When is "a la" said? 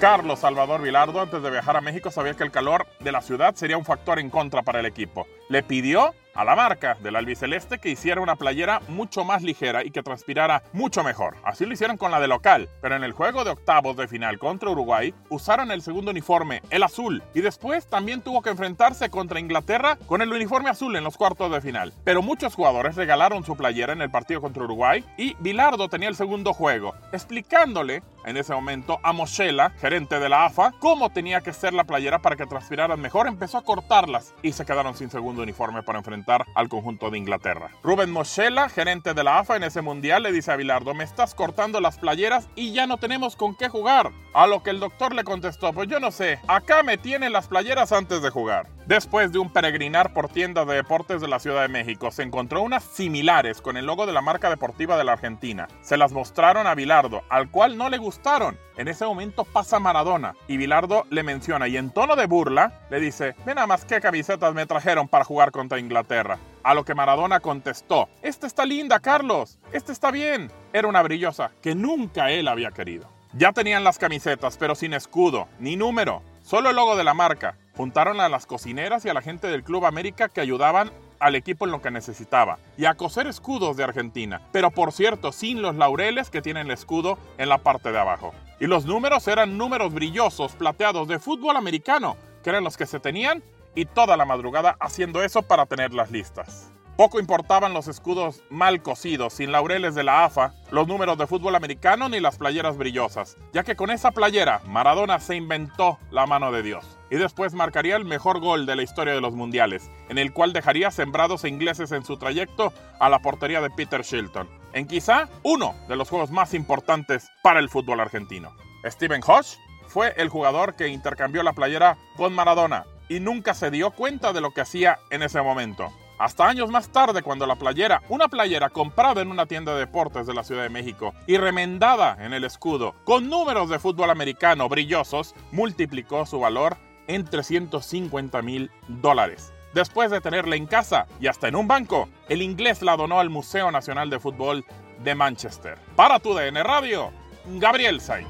6.38-6.54, 79.08-79.22, 112.98-113.20